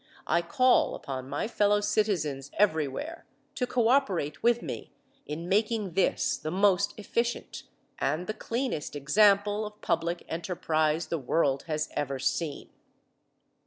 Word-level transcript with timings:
I 0.25 0.41
call 0.41 0.95
upon 0.95 1.29
my 1.29 1.47
fellow 1.47 1.79
citizens 1.79 2.49
everywhere 2.57 3.27
to 3.53 3.67
cooperate 3.67 4.41
with 4.41 4.63
me 4.63 4.91
in 5.27 5.47
making 5.47 5.93
this 5.93 6.37
the 6.37 6.49
most 6.49 6.95
efficient 6.97 7.61
and 7.99 8.25
the 8.25 8.33
cleanest 8.33 8.95
example 8.95 9.63
of 9.63 9.79
public 9.81 10.25
enterprise 10.27 11.05
the 11.09 11.19
world 11.19 11.65
has 11.67 11.87
ever 11.95 12.17
seen. 12.17 12.71